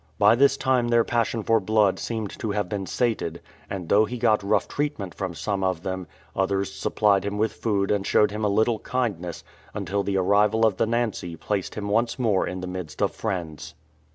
'By 0.17 0.33
this 0.33 0.57
time 0.57 0.87
their 0.87 1.03
passion 1.03 1.43
for 1.43 1.59
blood 1.59 1.99
seemed 1.99 2.31
tc 2.31 2.55
have 2.55 2.67
been 2.67 2.87
sated, 2.87 3.39
and 3.69 3.87
though 3.87 4.05
he 4.05 4.17
got 4.17 4.41
rough 4.41 4.67
treatment 4.67 5.13
from 5.13 5.35
some 5.35 5.63
of 5.63 5.83
them, 5.83 6.07
others 6.35 6.71
supplied 6.73 7.23
him 7.23 7.37
with 7.37 7.53
food 7.53 7.91
and 7.91 8.03
showed 8.03 8.31
him 8.31 8.43
a 8.43 8.49
little 8.49 8.79
kindness 8.79 9.43
until 9.75 10.01
the 10.01 10.17
arrival 10.17 10.65
of 10.65 10.77
the 10.77 10.87
Nancy 10.87 11.35
placed 11.35 11.75
him 11.75 11.87
once 11.87 12.17
more 12.17 12.47
in 12.47 12.61
the 12.61 12.65
midst 12.65 12.99
of 12.99 13.11
friends. 13.13 13.75